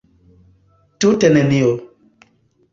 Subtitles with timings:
[1.05, 1.71] Tute nenio!